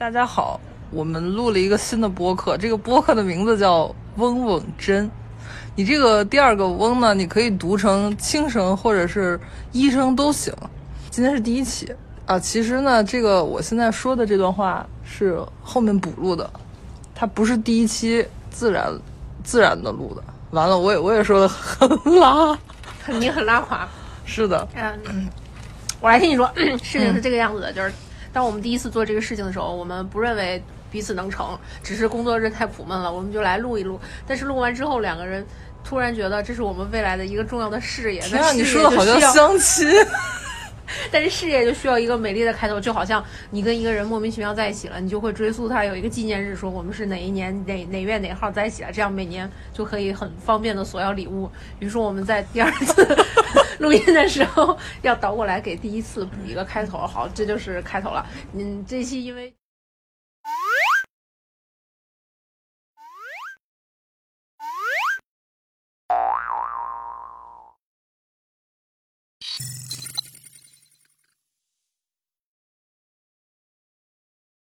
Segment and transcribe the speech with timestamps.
[0.00, 0.58] 大家好，
[0.90, 5.10] 我们录了一个新的播客，这个播客的名字叫“嗡嗡真”。
[5.76, 9.38] 你这个第二个“嗡”呢，你可以读成轻声或者是
[9.72, 10.54] 医生都行。
[11.10, 11.94] 今天是第一期
[12.24, 16.50] 啊，其实呢，这个我现在说的这段话是后面补录的，
[17.14, 18.90] 它不是第一期自然
[19.44, 20.24] 自然的录的。
[20.52, 21.86] 完了，我也我也说的很
[22.18, 22.58] 拉，
[23.20, 23.86] 你很拉垮。
[24.24, 25.28] 是的，嗯，
[26.00, 26.50] 我来听你说，
[26.82, 27.92] 事情是这个样子的，就是。
[28.32, 34.00] 当我们第一次做这个事情的时候，我们不认为彼此能成，只是工作日太苦闷了，我们就来录一录。
[34.26, 35.44] 但是录完之后，两个人
[35.82, 38.22] 突然觉得这是我们未来的一个重要的事业。
[38.32, 39.88] 那你说的好像相亲。
[41.10, 51.50] 但是事业就需要一个美丽的开头，就好像你跟一个人莫名其妙在一起了，你就会追溯他有一个纪念日，说我们是哪一年哪哪月哪号在一起了，这样每年就可以很方便的索要礼物。
[51.78, 53.06] 比如说我们在第二次。
[53.80, 58.26] 录音的时候要倒过来给第一次补一个开头，好，这就是开头了。
[58.52, 59.50] 嗯，这期因为。